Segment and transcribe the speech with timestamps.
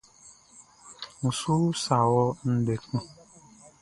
[1.21, 3.05] N su usa wɔ ndɛ kun.